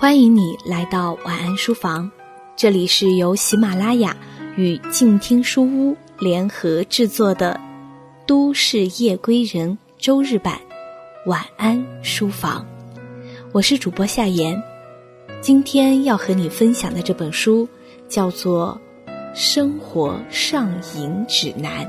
[0.00, 2.10] 欢迎你来到晚安书房，
[2.56, 4.16] 这里是由喜马拉雅
[4.56, 7.58] 与静听书屋联合制作的
[8.26, 10.60] 《都市夜归人》周日版
[11.26, 12.66] 晚安书房。
[13.52, 14.60] 我是主播夏言，
[15.40, 17.66] 今天要和你分享的这本书
[18.08, 18.78] 叫做
[19.32, 21.86] 《生活上瘾指南》。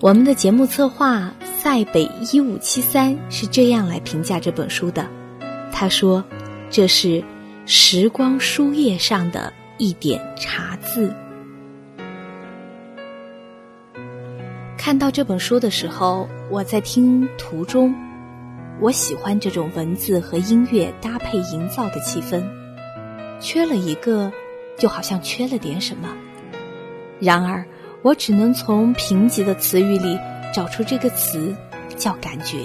[0.00, 5.06] 我们的节目策划塞北一五七三是这样来评价这本书的，
[5.78, 6.24] 他说。
[6.70, 7.24] 这是
[7.64, 11.10] 时光书页上的一点茶字。
[14.76, 17.94] 看到这本书的时候，我在听途中，
[18.80, 22.44] 我喜欢这种文字和音乐搭配营造的气氛。
[23.40, 24.30] 缺了一个，
[24.76, 26.14] 就好像缺了点什么。
[27.18, 27.64] 然而，
[28.02, 30.18] 我只能从贫瘠的词语里
[30.52, 31.56] 找出这个词，
[31.96, 32.58] 叫感觉。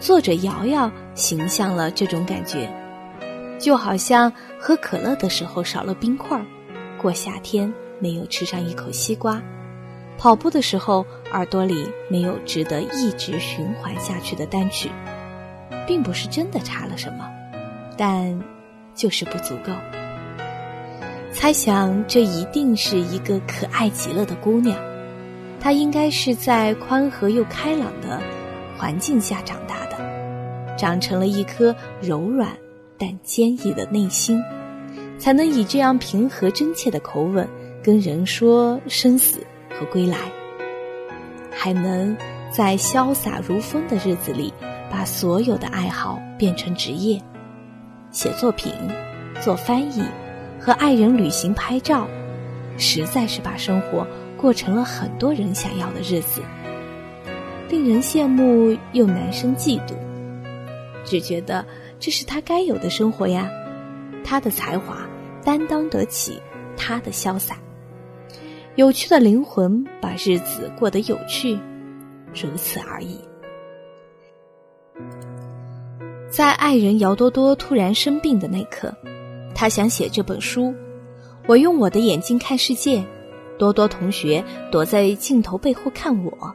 [0.00, 2.70] 作者瑶瑶形象了这种感觉，
[3.58, 6.40] 就好像喝可乐的时候少了冰块，
[6.96, 9.42] 过夏天没有吃上一口西瓜，
[10.16, 14.88] 跑步的时候耳朵里没有值得一直循环下去的单曲，
[15.84, 17.28] 并不是真的差了什么，
[17.96, 18.40] 但
[18.94, 19.72] 就是不足够。
[21.32, 24.78] 猜想这一定是一个可爱极了的姑娘，
[25.60, 28.20] 她应该是在宽和又开朗的
[28.78, 29.98] 环境下长大的。
[30.76, 32.56] 长成了一颗柔软
[32.96, 34.40] 但坚毅的内心，
[35.18, 37.48] 才能以这样平和真切的口吻
[37.82, 40.16] 跟人说生死和归来，
[41.50, 42.16] 还能
[42.52, 44.54] 在潇洒如风的日子里，
[44.88, 47.20] 把所有的爱好变成职业，
[48.12, 48.72] 写作品、
[49.40, 50.04] 做翻译
[50.60, 52.06] 和爱人旅行拍照，
[52.76, 54.06] 实在是把生活
[54.36, 56.40] 过成了很多人想要的日子，
[57.68, 59.94] 令人羡慕又难生嫉妒。
[61.04, 61.64] 只觉得
[61.98, 63.50] 这是他该有的生活呀，
[64.24, 65.06] 他的才华
[65.44, 66.40] 担当得起
[66.76, 67.56] 他的潇洒，
[68.76, 71.58] 有趣的灵魂把日子过得有趣，
[72.34, 73.18] 如此而已。
[76.30, 78.94] 在爱人姚多多突然生病的那刻，
[79.54, 80.74] 他想写这本书。
[81.46, 83.02] 我用我的眼睛看世界，
[83.58, 86.54] 多多同学躲在镜头背后看我。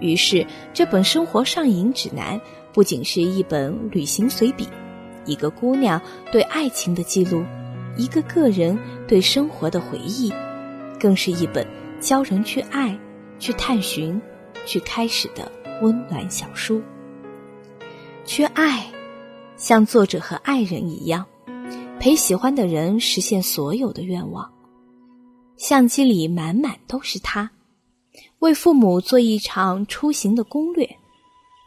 [0.00, 2.40] 于是，这本生活上瘾指南。
[2.72, 4.64] 不仅是一本旅行随笔，
[5.26, 6.00] 一个姑娘
[6.30, 7.44] 对爱情的记录，
[7.96, 8.78] 一个个人
[9.08, 10.32] 对生活的回忆，
[11.00, 11.66] 更是一本
[12.00, 12.96] 教人去爱、
[13.40, 14.22] 去探寻、
[14.66, 15.50] 去开始的
[15.82, 16.80] 温暖小书。
[18.24, 18.86] 去爱，
[19.56, 21.26] 像作者和爱人一样，
[21.98, 24.48] 陪喜欢的人实现所有的愿望。
[25.56, 27.50] 相机里满满都是他，
[28.40, 30.88] 为父母做一场出行的攻略。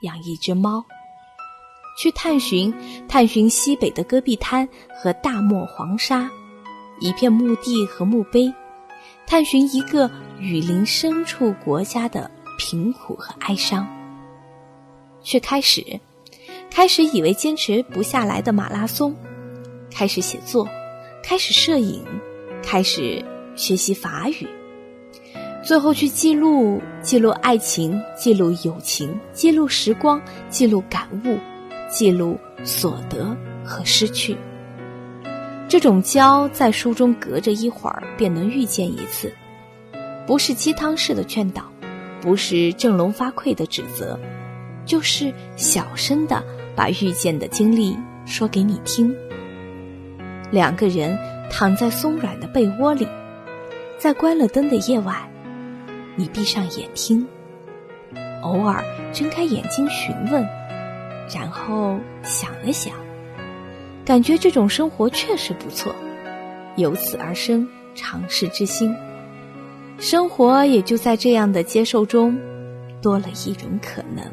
[0.01, 0.83] 养一只猫，
[1.97, 2.73] 去探寻
[3.07, 6.29] 探寻西北的戈壁滩和大漠黄沙，
[6.99, 8.53] 一片墓地和墓碑，
[9.25, 13.87] 探寻一个雨林深处国家的贫苦和哀伤。
[15.21, 15.99] 去开始，
[16.69, 19.15] 开始以为坚持不下来的马拉松，
[19.89, 20.67] 开始写作，
[21.23, 22.03] 开始摄影，
[22.61, 23.23] 开始
[23.55, 24.45] 学习法语。
[25.63, 31.39] 最后去记录，记录爱情，记录友情，记录时光，记录感悟，
[31.89, 34.35] 记录所得和失去。
[35.69, 39.33] 这种交在书中隔着一会儿便能遇见一次，
[40.27, 41.63] 不是鸡汤式的劝导，
[42.19, 44.19] 不是振聋发聩的指责，
[44.85, 46.43] 就是小声的
[46.75, 49.15] 把遇见的经历说给你听。
[50.51, 51.17] 两个人
[51.49, 53.07] 躺在松软的被窝里，
[53.97, 55.32] 在关了灯的夜晚。
[56.15, 57.27] 你闭上眼听，
[58.43, 60.47] 偶尔睁开眼睛询问，
[61.33, 62.93] 然后想了想，
[64.05, 65.93] 感觉这种生活确实不错，
[66.75, 68.95] 由此而生尝试之心。
[69.97, 72.37] 生活也就在这样的接受中，
[73.01, 74.23] 多了一种可能。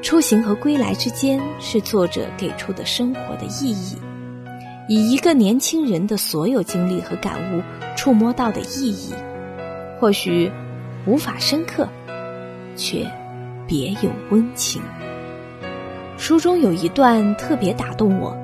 [0.00, 3.96] 出行和归来之间，是作者给出的生活的意义，
[4.88, 7.62] 以一个年轻人的所有经历和感悟，
[7.96, 9.12] 触摸到的意义。
[10.02, 10.50] 或许
[11.06, 11.88] 无法深刻，
[12.74, 13.08] 却
[13.68, 14.82] 别有温情。
[16.18, 18.36] 书中有一段特别打动我，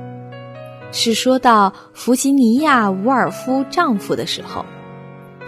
[0.93, 4.65] 是说到弗吉尼亚·伍尔夫丈夫的时候，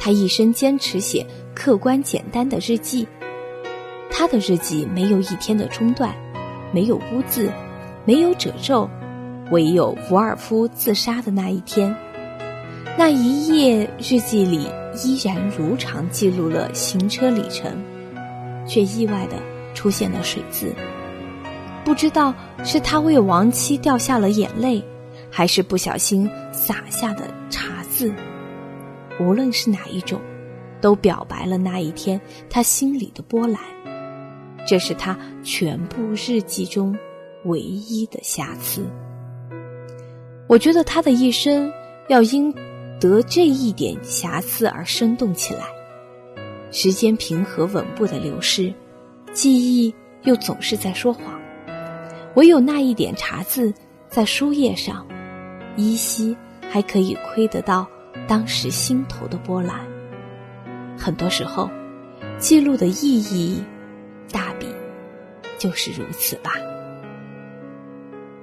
[0.00, 1.24] 他一生坚持写
[1.54, 3.06] 客观简单的日记。
[4.10, 6.12] 他的日记没有一天的中断，
[6.72, 7.52] 没有污渍，
[8.04, 8.90] 没有褶皱，
[9.52, 11.94] 唯有伍尔夫自杀的那一天。
[12.98, 14.66] 那一页日记里。
[14.94, 17.76] 依然如常记录了行车里程，
[18.66, 19.36] 却意外的
[19.74, 20.74] 出现了水渍。
[21.84, 22.34] 不知道
[22.64, 24.82] 是他为亡妻掉下了眼泪，
[25.30, 28.12] 还是不小心洒下的茶渍。
[29.18, 30.20] 无论是哪一种，
[30.80, 33.60] 都表白了那一天他心里的波澜。
[34.66, 36.96] 这是他全部日记中
[37.44, 38.84] 唯一的瑕疵。
[40.46, 41.72] 我觉得他的一生
[42.08, 42.54] 要因
[43.00, 45.64] 得这一点瑕疵而生动起来。
[46.70, 48.72] 时间平和稳步的流逝，
[49.32, 49.92] 记忆
[50.22, 51.40] 又总是在说谎。
[52.36, 53.74] 唯有那一点茶渍
[54.08, 55.04] 在书页上，
[55.76, 56.36] 依稀
[56.70, 57.88] 还可以窥得到
[58.28, 59.80] 当时心头的波澜。
[60.96, 61.68] 很多时候，
[62.38, 63.64] 记录的意义，
[64.30, 64.66] 大抵
[65.58, 66.52] 就是如此吧。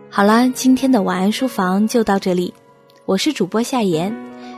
[0.09, 2.53] 好了，今天的晚安书房就到这里。
[3.05, 4.13] 我是主播夏言，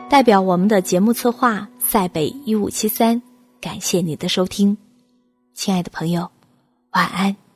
[0.09, 3.21] 代表我们的节目策划塞北一五七三，
[3.61, 4.75] 感谢你的收听，
[5.53, 6.31] 亲爱的朋友，
[6.93, 7.48] 晚安。